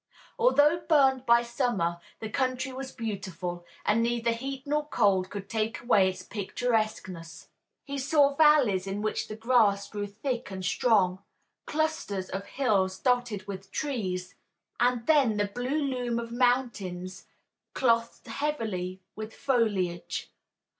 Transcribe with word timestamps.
Although 0.39 0.79
burned 0.89 1.27
by 1.27 1.43
summer 1.43 1.99
the 2.21 2.27
country 2.27 2.73
was 2.73 2.91
beautiful, 2.91 3.67
and 3.85 4.01
neither 4.01 4.31
heat 4.31 4.65
nor 4.65 4.87
cold 4.87 5.29
could 5.29 5.47
take 5.47 5.79
away 5.81 6.09
its 6.09 6.23
picturesqueness. 6.23 7.49
He 7.83 7.99
saw 7.99 8.33
valleys 8.33 8.87
in 8.87 9.03
which 9.03 9.27
the 9.27 9.35
grass 9.35 9.87
grew 9.87 10.07
thick 10.07 10.49
and 10.49 10.65
strong, 10.65 11.19
clusters 11.67 12.29
of 12.29 12.45
hills 12.47 12.97
dotted 12.97 13.45
with 13.45 13.71
trees, 13.71 14.33
and 14.79 15.05
then 15.05 15.37
the 15.37 15.45
blue 15.45 15.77
loom 15.79 16.17
of 16.17 16.31
mountains 16.31 17.27
clothed 17.75 18.25
heavily 18.25 19.03
with 19.15 19.35
foliage. 19.35 20.31